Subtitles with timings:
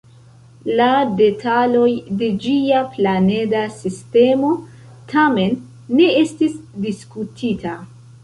[0.79, 0.85] La
[1.17, 1.89] detaloj
[2.21, 4.49] de ĝia planeda sistemo,
[5.11, 5.53] tamen,
[5.99, 7.75] ne estis diskutita.